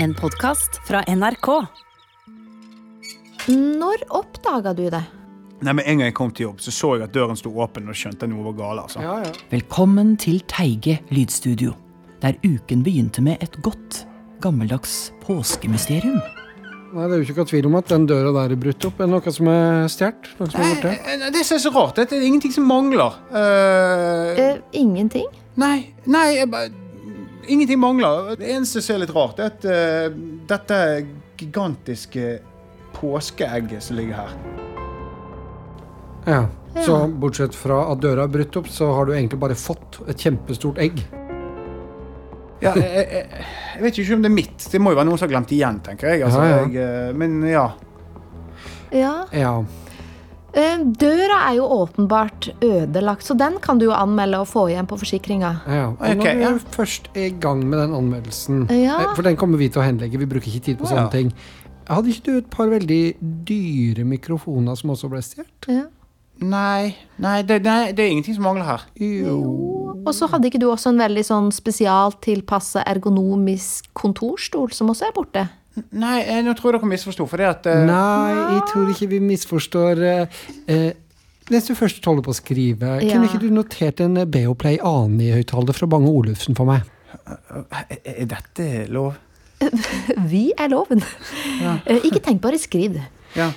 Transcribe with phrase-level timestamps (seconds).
[0.00, 1.46] En podkast fra NRK.
[3.52, 5.02] Når oppdaga du det?
[5.60, 7.90] Nei, Med en gang jeg kom til jobb, så så jeg at døren sto åpen
[7.92, 8.82] og skjønte noe var galt.
[8.86, 9.02] altså.
[9.04, 9.32] Ja, ja.
[9.50, 11.74] Velkommen til Teige lydstudio,
[12.22, 14.06] der uken begynte med et godt,
[14.40, 16.16] gammeldags påskemysterium.
[16.94, 19.00] Nei, Det er jo ikke noe tvil om at den døra der er brutt opp.
[19.00, 20.32] Er det noe som er stjålet?
[20.40, 23.20] Eh, eh, Det som er så rart, det er ingenting som mangler.
[23.28, 24.32] Uh...
[24.32, 25.28] Uh, ingenting?
[25.60, 26.70] nei, nei jeg bare,
[27.52, 28.34] ingenting mangler.
[28.40, 30.06] Det eneste som er litt rart, er at uh,
[30.50, 30.78] dette
[31.40, 32.38] gigantiske
[32.96, 34.32] påskeegget som ligger her
[36.26, 36.40] Ja.
[36.84, 40.20] Så bortsett fra at døra er brutt opp, så har du egentlig bare fått et
[40.22, 41.00] kjempestort egg.
[42.62, 43.44] ja, jeg, jeg, jeg,
[43.74, 44.66] jeg vet ikke om det er mitt.
[44.70, 46.22] Det må jo være noen som har glemt igjen, tenker jeg.
[46.28, 46.60] Altså, Ja, ja.
[46.60, 47.64] jeg eh, men ja.
[48.94, 49.64] Ja.
[50.54, 50.60] Ja.
[50.62, 54.86] Eh, døra er jo åpenbart ødelagt, så den kan du jo anmelde og få igjen
[54.90, 55.60] på forsikringa.
[55.66, 55.88] ja.
[55.90, 58.98] Ok, Jeg er først i gang med den anmeldelsen, Ja.
[59.00, 60.96] eh, for den kommer vi til å henlegge, vi bruker ikke tid på Ja.
[60.96, 61.32] sånne ting.
[61.88, 65.66] Hadde ikke du et par veldig dyre mikrofoner som også ble stjålet?
[65.68, 65.82] Ja.
[66.42, 68.80] Nei, nei, det, nei, det er ingenting som mangler her.
[68.98, 69.96] Jo.
[70.06, 75.12] Og så hadde ikke du også en veldig sånn spesialtilpassa ergonomisk kontorstol, som også er
[75.12, 75.48] borte?
[75.94, 77.26] Nei, jeg, nå tror jeg dere misforsto.
[77.30, 80.90] For det at eh, Nei, jeg tror ikke vi misforstår Uh, eh,
[81.50, 83.16] Mens du først holder på å skrive, Ja.
[83.16, 86.86] kunne ikke du notert en Beoplay Ani-høyttaler fra Bange Olufsen for meg?
[87.26, 89.16] er, dette lov?
[90.30, 91.02] Vi er loven.
[91.58, 91.74] Ja.
[91.90, 93.00] ikke tenk, bare skriv.
[93.34, 93.50] Ja.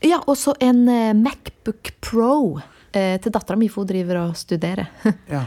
[0.00, 2.60] Ja, og så en eh, Macbook Pro
[2.96, 4.88] eh, til dattera mi, for hun driver og studerer.
[5.34, 5.44] ja.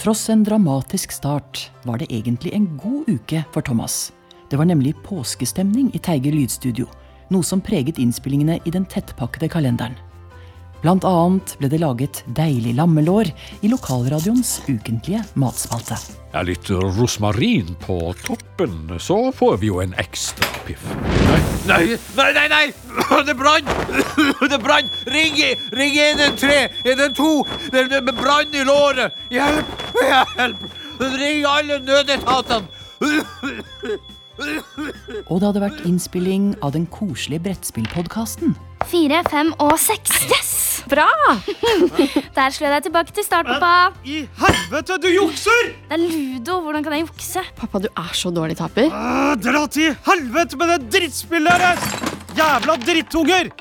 [0.00, 4.10] Tross en dramatisk start var det egentlig en god uke for Thomas.
[4.54, 6.84] Det var nemlig påskestemning i Teige lydstudio,
[7.34, 9.96] noe som preget innspillingene i den tettpakkede kalenderen.
[10.84, 13.32] Blant annet ble det laget deilig lammelår
[13.66, 15.98] i lokalradioens ukentlige matspalte.
[16.36, 20.86] Ja, litt rosmarin på toppen, så får vi jo en ekstra piff.
[21.66, 22.46] Nei, nei, nei!
[22.54, 22.64] nei!
[23.26, 23.74] Det brann!
[24.54, 24.94] Det brann!
[25.10, 25.42] Ring,
[25.74, 26.78] ring 113!
[26.94, 27.58] 112!
[27.74, 29.18] Det det- det brann i låret!
[29.34, 29.78] Hjelp!
[29.98, 30.66] Hjelp!
[31.18, 32.84] Ring alle nødetatene!
[34.38, 38.54] Og det hadde vært innspilling av den koselige brettspillpodkasten.
[38.90, 40.10] Fire, fem og seks.
[40.28, 40.52] Yes!
[40.90, 41.06] Bra!
[42.36, 43.94] Der slo jeg deg tilbake til start, pappa.
[44.04, 45.70] I helvete, du jukser!
[45.88, 46.58] Det er ludo.
[46.66, 47.44] Hvordan kan jeg jukse?
[47.56, 48.90] Pappa, du er så dårlig taper.
[48.92, 51.88] Ah, Dra til helvete med det drittspillet deres!
[52.36, 53.52] Jævla drittunger!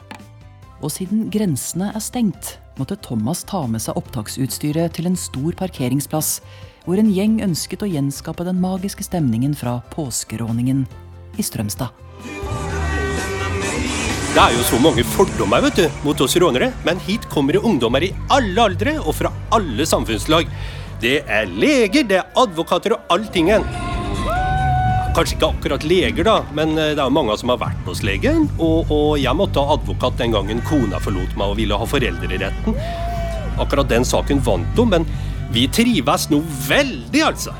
[0.84, 6.42] Og siden grensene er stengt, måtte Thomas ta med seg opptaksutstyret til en stor parkeringsplass,
[6.86, 10.86] hvor en gjeng ønsket å gjenskape den magiske stemningen fra påskeråningen
[11.40, 11.94] i Strømstad.
[14.34, 17.62] Det er jo så mange fordommer vet du, mot oss rånere, men hit kommer det
[17.62, 20.50] ungdommer i alle aldre og fra alle samfunnslag.
[21.04, 23.68] Det er leger, det er advokater og alltingen.
[25.14, 28.48] Kanskje ikke akkurat leger, da, men eh, det er mange som har vært hos legen.
[28.58, 32.80] Og, og jeg måtte ha advokat den gangen kona forlot meg og ville ha foreldreretten.
[33.62, 35.06] Akkurat den saken vant hun, men
[35.54, 37.54] vi trives nå veldig, altså.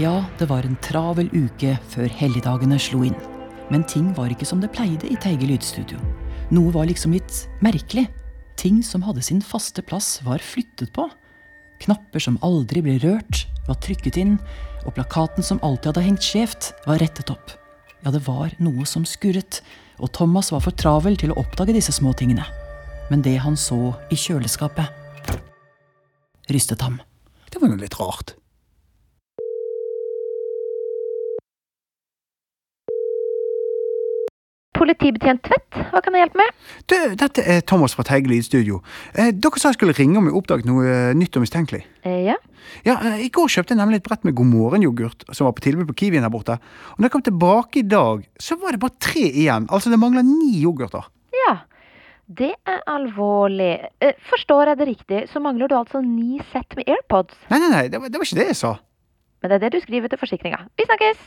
[0.00, 3.16] Ja, det var en travel uke før helligdagene slo inn.
[3.72, 6.00] Men ting var ikke som det pleide i Teige lydstudio.
[6.52, 8.06] Noe var liksom litt merkelig.
[8.60, 11.08] Ting som hadde sin faste plass, var flyttet på.
[11.82, 14.36] Knapper som aldri ble rørt, var trykket inn,
[14.84, 17.56] og plakaten som alltid hadde hengt skjevt, var rettet opp.
[18.04, 19.62] Ja, det var noe som skurret,
[20.02, 22.44] og Thomas var for travel til å oppdage disse små tingene.
[23.08, 25.01] Men det han så i kjøleskapet,
[26.50, 27.00] rystet ham.
[27.52, 28.36] Det var jo litt rart.
[34.82, 36.62] Politibetjent Tvedt, hva kan jeg hjelpe med?
[36.90, 38.80] Du, dette er Thomas fra Teige lydstudio.
[39.14, 41.84] Eh, dere sa jeg skulle ringe om jeg oppdaget noe eh, nytt og mistenkelig.
[42.02, 42.34] Eh, ja.
[42.86, 45.62] Ja, eh, I går kjøpte jeg nemlig et brett med God morgen-yoghurt som var på
[45.68, 46.58] tilbud på Kiwien her borte.
[46.96, 49.68] Og når jeg kom tilbake i dag, så var det bare tre igjen.
[49.70, 51.06] Altså, det mangler ni yoghurter.
[52.32, 53.74] Det er alvorlig.
[54.00, 57.36] Eh, forstår jeg det riktig, så mangler du altså ni sett med AirPods.
[57.50, 58.72] Nei, nei, nei, det var, det var ikke det jeg sa.
[59.42, 60.60] Men det er det du skriver til forsikringa.
[60.78, 61.22] Vi snakkes!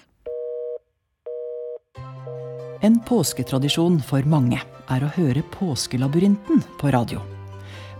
[2.86, 4.60] En påsketradisjon for mange
[4.94, 7.22] er å høre Påskelabyrinten på radio.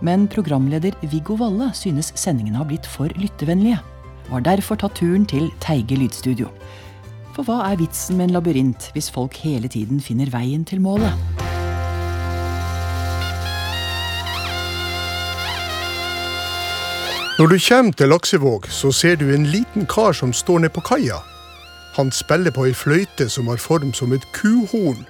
[0.04, 3.80] Men programleder Viggo Valle synes sendingene har blitt for lyttevennlige,
[4.28, 6.50] og har derfor tatt turen til Teige lydstudio.
[7.36, 11.45] For hva er vitsen med en labyrint hvis folk hele tiden finner veien til målet?
[17.36, 20.80] Når du kommer til Laksevåg, så ser du en liten kar som står nede på
[20.80, 21.18] kaia.
[21.92, 25.02] Han spiller på ei fløyte som har form som et kuhorn,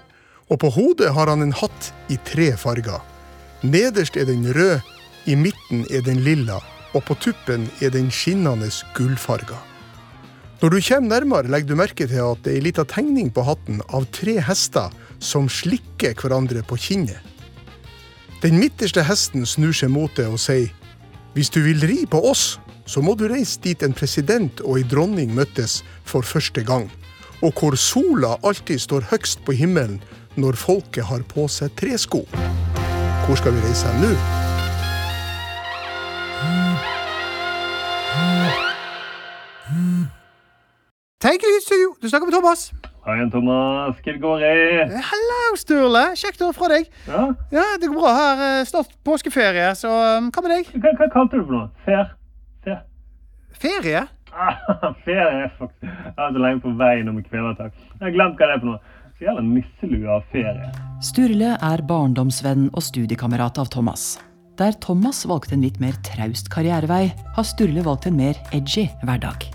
[0.51, 2.99] og på hodet har han en hatt i tre farger.
[3.63, 4.83] Nederst er den rød,
[5.31, 6.59] i midten er den lilla,
[6.99, 9.61] og på tuppen er den skinnende gullfarga.
[10.59, 13.45] Når du kommer nærmere, legger du merke til at det er ei lita tegning på
[13.47, 14.91] hatten av tre hester
[15.23, 17.23] som slikker hverandre på kinnet.
[18.43, 20.75] Den midterste hesten snur seg mot det og sier
[21.37, 22.55] hvis du vil ri på oss,
[22.89, 26.87] så må du reise dit en president og ei dronning møttes for første gang,
[27.45, 29.99] og hvor sola alltid står høgst på himmelen
[30.41, 32.23] når folket har på seg tresko.
[33.27, 34.15] Hvor skal vi reise hen nå?
[41.21, 42.71] Teigelydsstudio, du snakker med Thomas.
[43.07, 43.99] Hei, Thomas.
[44.03, 45.01] Hva går det?
[45.11, 46.03] Hallo, Sturle.
[46.19, 46.89] Kjekt å høre fra deg.
[47.07, 47.21] Ja?
[47.55, 48.43] Ja, Det går bra her.
[48.61, 50.73] eh, Snart påskeferie, så um, hva med deg?
[50.83, 51.69] Hva, hva kalte du det for noe?
[51.87, 52.11] Fer?
[52.67, 52.81] Fer?
[53.63, 54.03] Ferie?
[54.35, 54.59] Ah,
[55.07, 55.87] ferie, faktisk.
[55.87, 57.73] Jeg var så lenge på veien om kvelertak.
[57.95, 58.95] Jeg har glemt hva det er for noe.
[59.17, 60.71] Så gjelder nisselue av ferie.
[61.07, 64.17] Sturle er barndomsvenn og studiekamerat av Thomas.
[64.59, 69.47] Der Thomas valgte en litt mer traust karrierevei, har Sturle valgt en mer edgy hverdag.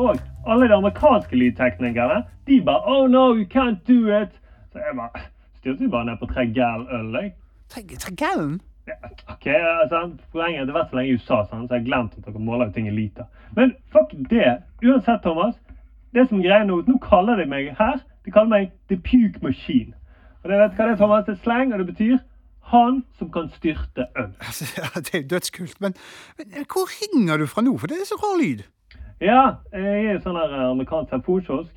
[0.00, 0.16] Og
[0.50, 4.32] alle de amerikanske lydteknikerne, de bare Oh no, you can't do it.
[4.72, 5.24] Så jeg bare
[5.58, 7.32] styrte bare ned på tre gæl øl, jeg.
[7.68, 8.60] Tregellen?
[8.86, 8.92] Ja,
[9.32, 12.18] ok, altså, Poenget er det vært så lenge i USA, sant, så jeg har glemt
[12.18, 13.24] at dere måler ting i liter.
[13.56, 14.58] Men fuck det.
[14.84, 15.54] Uansett, Thomas.
[16.14, 19.94] Det som greier nå, nå kaller de meg her De kaller meg The Puke Machine.
[20.44, 21.24] Og det vet hva det er, Thomas?
[21.26, 22.18] Det er slang, og det betyr
[22.74, 24.30] han som kan styrte øl.
[24.78, 25.80] Ja, det er dødskult.
[25.80, 25.96] Men,
[26.38, 27.76] men eh, hvor ringer du fra nå?
[27.78, 28.62] For det er så rar lyd.
[29.20, 29.42] Ja,
[29.72, 31.74] jeg er sånn her amerikansk telefonkiosk.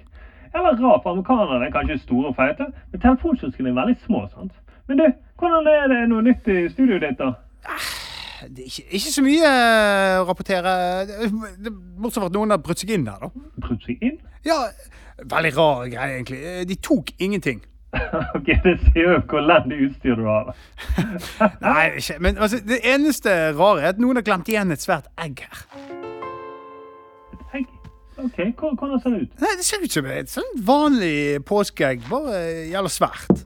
[0.56, 4.24] Eller rar, for amerikanerne er kanskje store og feite, men telefonkioskene er veldig små.
[4.34, 4.54] sant?
[4.88, 5.06] Men du,
[5.40, 7.34] hvordan er det noe nytt i studioet ditt, da?
[8.48, 10.74] Det er ikke, ikke så mye eh, å rapportere.
[11.98, 13.48] Bortsett fra at noen har brutt seg inn der, da.
[13.64, 14.20] Brutt seg inn?
[14.46, 14.60] Ja,
[15.26, 16.42] veldig rar greie, egentlig.
[16.70, 17.64] De tok ingenting.
[18.38, 20.52] ok, Det sier jo hvor elendig utstyr du har.
[21.66, 22.20] Nei, ikke.
[22.24, 25.64] Men altså, det eneste rare er at noen har glemt igjen et svært egg her.
[27.34, 27.77] Et Egg?
[28.18, 29.40] Ok, Hvordan ser det ut?
[29.42, 32.40] Nei, Det ser ut som et sånn vanlig påskeegg, bare
[32.72, 33.44] gjelder svært.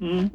[0.00, 0.30] Mm.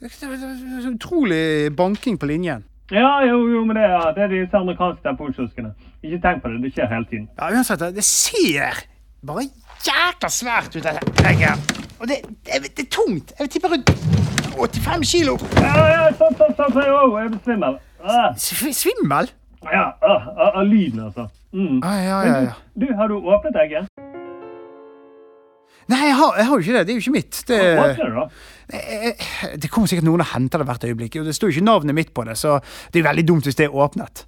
[0.00, 2.64] Det er- Utrolig banking på linjen.
[2.90, 5.74] Ja, jo, jo, men det er, det er disse amerikanske telefonkioskene.
[6.02, 7.28] Ikke tenk på det, det skjer hele tiden.
[7.38, 8.78] Ja, uansett, det ser
[9.26, 9.44] bare
[9.84, 11.74] jækla svært ut, dette egget.
[12.00, 13.32] Og det, det, det er tungt.
[13.38, 13.90] Jeg tipper tippe rundt
[14.56, 15.36] 85 kilo.
[15.60, 16.74] Ja, ja, stopp, stopp, stopp.
[16.74, 17.78] Jeg blir svimmel.
[18.04, 18.32] Ah.
[18.38, 19.30] Svimmel?
[19.72, 21.28] Ja, ah, av ah, lyden, altså.
[21.52, 21.80] Mm.
[21.84, 22.54] Ah, ja, ja, ja.
[22.74, 23.88] Du, du, har du åpnet egget?
[25.88, 26.84] Nei, jeg har, jeg har jo ikke det.
[26.86, 27.38] Det er jo ikke mitt.
[27.48, 28.24] Det, Åpne det, da.
[28.76, 31.16] Eh, det kommer sikkert noen og henter det hvert øyeblikk.
[31.22, 32.58] Og det står jo ikke navnet mitt på det, så
[32.92, 34.26] det er veldig dumt hvis det er åpnet.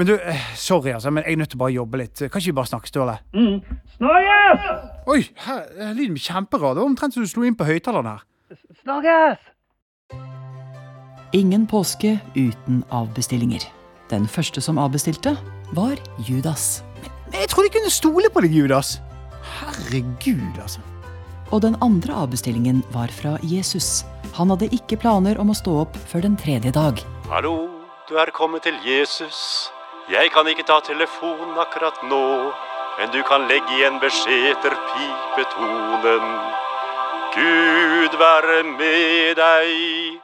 [0.00, 2.16] Men du, eh, sorry, altså, men jeg er nødt til å bare jobbe litt.
[2.16, 3.18] Kan ikke vi bare snakke, Ståle?
[3.36, 3.60] Mm.
[3.98, 4.70] Snakkes!
[5.12, 6.72] Oi, her, eh, lyden blir kjemperar.
[6.72, 8.24] Det var omtrent som du slo inn på høyttaleren her.
[8.80, 9.50] Snakkes!
[11.36, 13.68] Ingen påske uten avbestillinger.
[14.12, 15.32] Den første som avbestilte,
[15.72, 15.96] var
[16.28, 16.82] Judas.
[17.30, 18.98] Men jeg trodde jeg kunne stole på deg, Judas.
[19.56, 20.82] Herregud, altså.
[21.48, 24.04] Og den andre avbestillingen var fra Jesus.
[24.36, 27.00] Han hadde ikke planer om å stå opp før den tredje dag.
[27.32, 27.70] Hallo,
[28.08, 29.70] du er kommet til Jesus.
[30.12, 32.52] Jeg kan ikke ta telefonen akkurat nå,
[32.98, 36.28] men du kan legge igjen beskjed etter pipetonen.
[37.32, 40.20] Gud være med deg.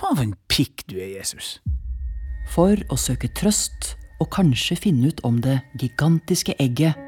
[0.00, 1.58] Faen for en pikk du er, Jesus.
[2.52, 6.98] For å søke trøst og kanskje finne ut om det gigantiske egget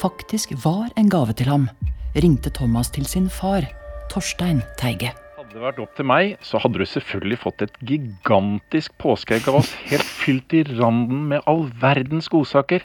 [0.00, 1.68] faktisk var en gave til ham,
[2.18, 3.66] ringte Thomas til sin far,
[4.10, 5.14] Torstein Teige.
[5.58, 9.72] Det vært opp til meg, så hadde du selvfølgelig fått et gigantisk påskeegg av oss,
[9.90, 12.84] helt fylt i randen med all verdens godsaker.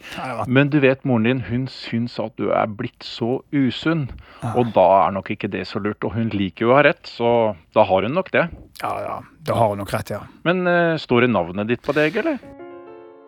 [0.50, 4.08] Men du vet, moren din, hun syns at du er blitt så usunn.
[4.56, 6.02] Og da er nok ikke det så lurt.
[6.02, 8.48] Og hun liker jo å ha rett, så da har hun nok det.
[8.82, 10.24] Ja, ja, da har hun nok rett, ja.
[10.42, 12.42] Men uh, står det navnet ditt på det egget, eller?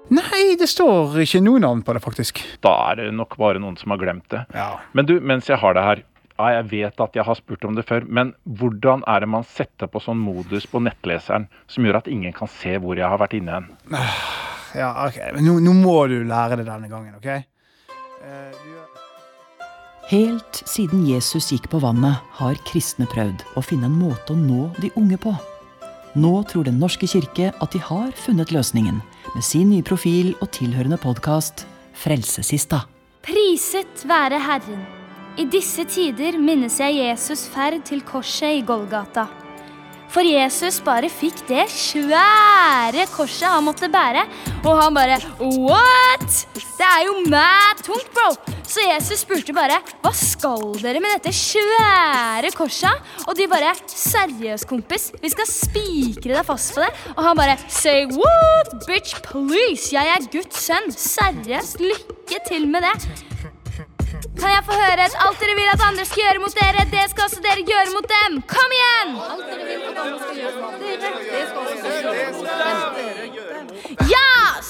[0.10, 2.42] Nei, det står ikke noe navn på det, faktisk.
[2.66, 4.42] Da er det nok bare noen som har glemt det.
[4.58, 4.72] Ja.
[4.98, 6.06] Men du, mens jeg har det her.
[6.36, 9.46] Ja, jeg vet at jeg har spurt om det før, men hvordan er det man
[9.48, 13.22] setter på sånn modus på nettleseren som gjør at ingen kan se hvor jeg har
[13.22, 13.70] vært inne hen?
[14.76, 15.22] Ja, ok.
[15.38, 17.30] Men nå, nå må du lære det denne gangen, OK?
[20.12, 24.68] Helt siden Jesus gikk på vannet, har kristne prøvd å finne en måte å nå
[24.84, 25.32] de unge på.
[26.20, 29.00] Nå tror Den norske kirke at de har funnet løsningen,
[29.34, 31.66] med sin nye profil og tilhørende podkast
[31.96, 32.86] Frelsesista.
[33.26, 34.86] Priset være Herren.
[35.36, 39.26] I disse tider minnes jeg Jesus ferd til korset i Golgata.
[40.08, 44.24] For Jesus bare fikk det svære korset han måtte bære.
[44.64, 46.46] Og han bare What?!
[46.56, 48.32] Det er jo mad tungt, bro!
[48.64, 53.04] Så Jesus spurte bare Hva skal dere med dette svære korset?
[53.28, 56.92] Og de bare Seriøst, kompis, vi skal spikre deg fast på det.
[57.18, 59.92] Og han bare Say what, bitch, please!
[59.92, 60.94] Jeg er Guds sønn.
[60.96, 63.35] Seriøst, lykke til med det.
[64.40, 67.06] Kan jeg få høre at alt dere vil at andre skal gjøre mot dere, det
[67.12, 68.42] skal også dere gjøre mot dem?
[68.56, 69.10] Kom igjen!
[74.16, 74.68] Yes!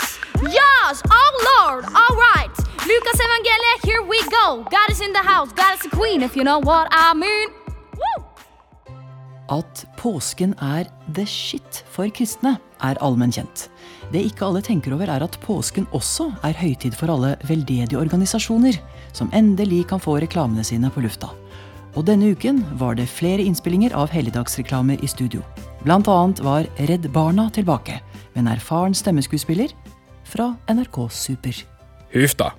[0.59, 0.95] Yes!
[1.19, 1.83] Oh lord!
[2.01, 2.55] All right!
[2.89, 4.47] Lukas evangeliet, here we go!
[4.77, 7.49] God is in the house, God is the queen, if you know what I mean.
[9.49, 10.83] At påsken er
[11.13, 13.67] the shit for kristne, er allmenn kjent.
[14.11, 18.77] Det ikke alle tenker over, er at påsken også er høytid for alle veldedige organisasjoner,
[19.15, 21.31] som endelig kan få reklamene sine på lufta.
[21.95, 25.41] Og denne uken var det flere innspillinger av helligdagsreklame i studio.
[25.85, 28.01] Blant annet var Redd Barna tilbake,
[28.33, 29.71] med en erfaren stemmeskuespiller
[30.27, 31.63] fra NRK Super.
[32.11, 32.51] Huff da.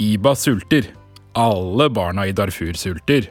[0.00, 0.88] Iba sulter.
[1.36, 3.28] Alle barna i Darfur sulter.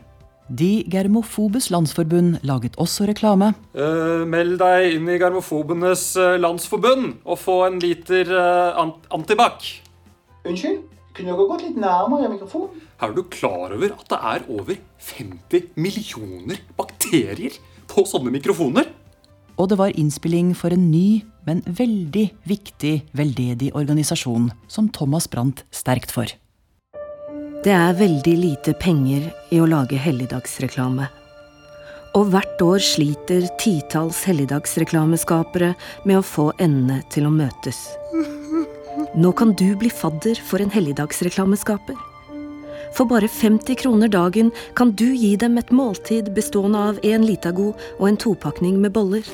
[0.51, 3.53] De Germofobes landsforbund laget også reklame.
[3.72, 9.63] Uh, meld deg inn i Germofobenes eh, landsforbund og få en liter uh, ant antibac.
[10.43, 10.81] Unnskyld?
[11.15, 12.84] Kunne dere gått litt nærmere mikrofonen?
[13.00, 14.75] Er du klar over at det er over
[15.08, 17.55] 50 millioner bakterier
[17.88, 18.91] på sånne mikrofoner?
[19.55, 25.63] Og det var innspilling for en ny, men veldig viktig veldedig organisasjon som Thomas brant
[25.72, 26.27] sterkt for.
[27.62, 31.06] Det er veldig lite penger i å lage helligdagsreklame.
[32.18, 35.75] Og hvert år sliter titalls helligdagsreklameskapere
[36.10, 37.84] med å få endene til å møtes.
[39.13, 42.00] Nå kan du bli fadder for en helligdagsreklameskaper.
[42.98, 47.75] For bare 50 kroner dagen kan du gi dem et måltid bestående av en Litago
[48.00, 49.30] og en topakning med boller.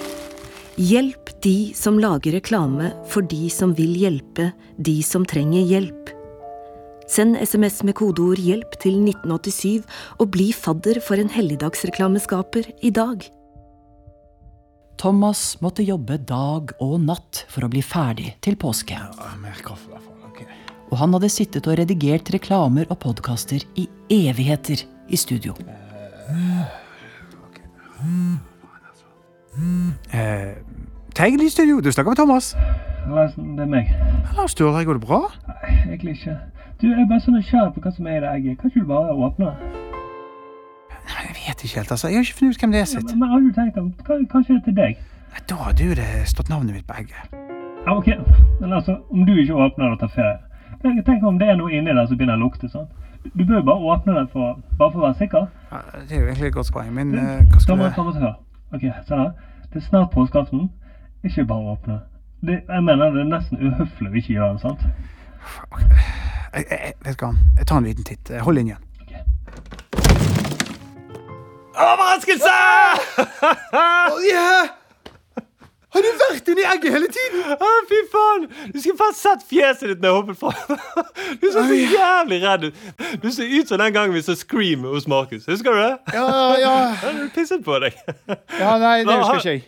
[0.76, 6.07] Hjelp de som lager reklame for de som vil hjelpe de som trenger hjelp.
[7.08, 9.86] Send SMS med kodeord 'hjelp' til 1987
[10.20, 13.24] og bli fadder for en helligdagsreklameskaper i dag.
[14.98, 18.98] Thomas måtte jobbe dag og natt for å bli ferdig til påske.
[20.88, 25.54] Og han hadde sittet og redigert reklamer og podkaster i evigheter i studio.
[30.12, 30.56] Eh,
[31.18, 32.52] Tegel i studio, du snakker med Thomas.
[33.08, 33.90] Det er meg.
[34.38, 35.24] Lars Sturle, går det bra?
[35.48, 36.36] Nei, egentlig ikke.
[36.82, 38.58] Du, Jeg er bare så nysgjerrig på hva som er i det egget.
[38.62, 39.58] Kan ikke du bare åpne det?
[41.08, 42.08] Jeg vet ikke helt, altså.
[42.08, 43.10] Jeg har ikke funnet ut hvem det er sitt.
[43.12, 44.98] Men, men har du tenkt om, kan- Kanskje det er til deg?
[45.34, 47.22] Nei, Da har du det stått navnet mitt på egget.
[47.88, 48.08] Ja, ok.
[48.62, 50.38] Men altså, om du ikke åpner det og tar ferie
[51.06, 52.86] Tenk, om det er noe inni der som begynner å lukte sånn.
[53.34, 55.48] Du bør jo bare åpne det for, bare for å være sikker.
[55.72, 55.80] Ja,
[56.10, 58.36] det er jo egentlig et godt poeng, men eh, hva skal jeg du Thomas, hør.
[58.78, 59.32] Ok, sånn her.
[59.74, 60.68] Det er snart påskeaften.
[61.26, 61.98] Ikke bare åpne.
[62.46, 64.86] Det, jeg mener det er nesten uhøflig å ikke gjøre det, sant?
[64.86, 65.90] jeg,
[66.54, 68.34] jeg, jeg, Vet du hva, jeg tar en liten titt.
[68.44, 68.84] Hold linjen.
[71.78, 72.58] Overraskelse!
[74.12, 74.74] oh, yeah!
[75.94, 77.44] Har du vært inni egget hele tiden?
[77.56, 78.48] Å, fy faen!
[78.74, 80.52] Du skulle faen sett fjeset ditt når jeg hoppet fra.
[81.42, 82.82] Du så så jævlig redd ut.
[83.24, 85.48] Du ser ut som den gangen vi så Scream hos Markus.
[85.50, 86.18] Husker du det?
[86.18, 86.28] Ja,
[86.62, 86.74] ja.
[87.22, 87.98] Du pisset på deg.
[88.60, 89.64] Ja, nei, det husker ikke jeg.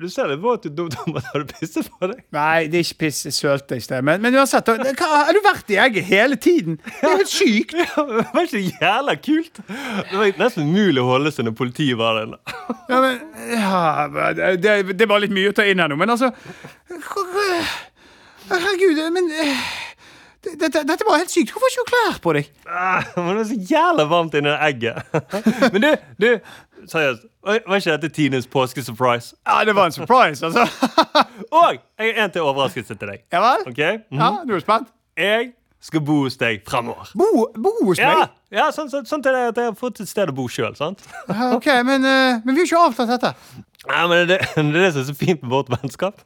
[0.00, 1.26] Du ser litt våt ut, Thomas.
[1.32, 2.22] Har du pisset på deg?
[2.32, 3.18] Nei, det er ikke piss.
[3.26, 4.00] Jeg sølte i sted.
[4.06, 6.78] Men, men uansett, hva, har du vært i egget hele tiden?
[6.86, 7.74] Det er jo helt sykt.
[8.10, 9.60] Det var ikke jævla kult?
[9.68, 12.32] Det var nesten umulig å holde seg når politiet var der.
[12.88, 13.20] Ja, men
[13.52, 16.32] ja, det, det var litt mye å ta inn her nå, men altså
[18.50, 19.79] Herregud, men eh, det-
[20.44, 21.52] dette, dette var helt sykt.
[21.52, 22.50] Hvorfor har ikke klær på deg?
[22.66, 25.02] Ah, Men det er så jævla varmt inni det egget.
[25.74, 25.90] Men du,
[26.24, 26.28] du
[26.88, 27.26] seriøst.
[27.44, 29.34] Var ikke dette Tines påskesurprise?
[29.48, 30.66] Ja, det var en surprise, altså.
[31.60, 33.24] Og jeg har en til overraskelse til deg.
[33.32, 33.68] Ja vel?
[33.72, 33.96] Okay?
[34.10, 34.24] Mm -hmm.
[34.24, 34.88] Ja, du er spent?
[35.16, 37.08] Jeg skal bo hos deg fremover.
[37.14, 38.28] Bo, bo hos Ja, meg?
[38.52, 40.76] ja sånn, sånn, sånn til at jeg har fått et sted å bo sjøl.
[41.54, 43.34] Ok, men, uh, men vi har ikke avtalt dette.
[43.88, 46.20] Ja, men det, det er det som er så fint med vårt vennskap.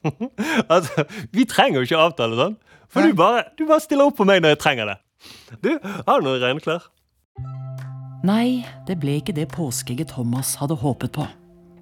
[0.68, 2.56] altså, Vi trenger jo ikke avtale sånn.
[2.94, 4.98] For du bare, du bare stiller opp på meg når jeg trenger det.
[5.64, 6.84] Du, har du noen rene klær?
[8.24, 11.26] Nei, det ble ikke det påskeegget Thomas hadde håpet på.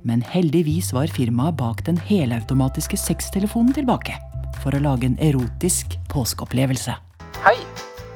[0.09, 4.17] Men heldigvis var firmaet bak den helautomatiske sextelefonen tilbake.
[4.63, 6.97] For å lage en erotisk påskeopplevelse.
[7.45, 7.59] Hei!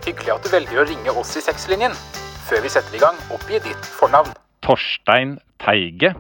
[0.06, 1.94] Hyggelig at du velger å ringe oss i sexlinjen.
[2.46, 4.32] Før vi setter i gang, oppgi ditt fornavn.
[4.64, 6.14] Torstein Teige.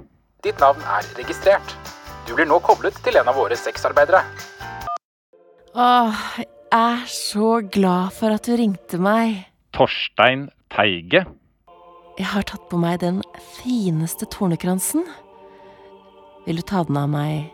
[0.44, 1.74] Ditt navn er registrert.
[2.26, 4.20] Du blir nå koblet til en av våre sexarbeidere.
[5.74, 6.26] Åh,
[6.72, 9.44] er så glad for at du ringte meg.
[9.76, 11.24] Torstein Teige.
[12.16, 13.20] Jeg har tatt på meg den
[13.60, 15.04] fineste tornekransen.
[16.46, 17.50] Vil du ta den av meg?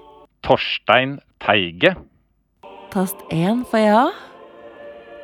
[0.46, 1.96] Torstein Teige.
[2.92, 4.04] Tast én for ja.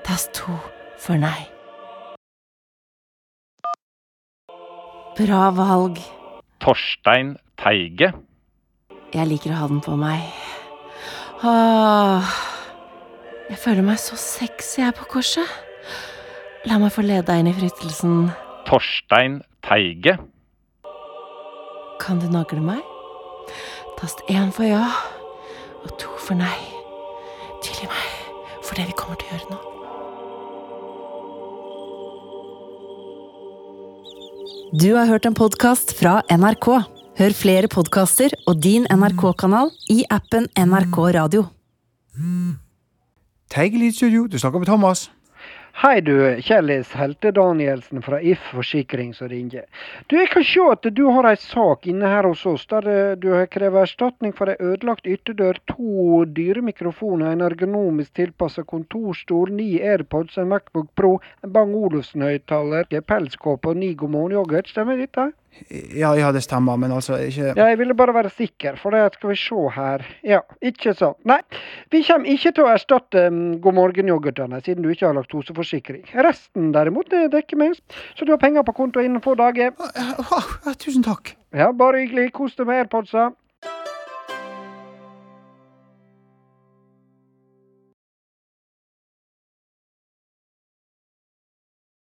[0.07, 0.57] Tast to
[0.99, 1.47] for nei.
[5.19, 6.01] Bra valg.
[6.63, 8.13] Torstein Teige.
[9.15, 10.25] Jeg liker å ha den på meg.
[11.47, 12.33] Åh,
[13.49, 15.49] jeg føler meg så sexy her på korset.
[16.69, 18.29] La meg få lede deg inn i fristelsen.
[18.69, 20.19] Torstein Teige.
[22.03, 22.83] Kan du nagle meg?
[23.99, 24.85] Tast én for ja,
[25.83, 26.59] og to for nei.
[27.65, 28.07] Tilgi meg
[28.63, 29.59] for det vi kommer til å gjøre nå.
[34.79, 36.69] Du har hørt en podkast fra NRK.
[37.19, 41.49] Hør flere podkaster og din NRK-kanal i appen NRK Radio.
[43.59, 45.01] Teige Lydstudio, du snakker med Thomas.
[45.83, 46.13] Hei du,
[46.47, 49.65] Kjellis Helte Danielsen fra If Forsikring som ringer.
[50.07, 53.17] Du, jeg kan se at du har ei sak inne her hos oss der eh,
[53.19, 59.51] du har krevet erstatning for ei ødelagt ytterdør, to dyre mikrofoner, en ergonomisk tilpassa kontorstol,
[59.59, 64.71] ni AirPods, en Macbook Pro, en Bang Olufsen-høyttaler, pelskåpe og ni God morgen-yoghurt.
[64.71, 65.33] Stemmer dette?
[65.97, 69.17] Ja, ja, det stemmer, men altså ikke Ja, jeg ville bare være sikker, for det
[69.17, 70.05] skal vi se her.
[70.27, 71.19] Ja, ikke sant.
[71.29, 71.41] Nei,
[71.91, 76.07] vi kommer ikke til å erstatte um, God morgen-yoghurtene, siden du ikke har laktoseforsikring.
[76.29, 77.73] Resten derimot, det dekker vi.
[78.15, 79.75] Så du har penger på konto innen få dager.
[80.79, 81.35] Tusen takk.
[81.57, 82.31] Ja, bare hyggelig.
[82.37, 83.31] Kos deg med airpodsa.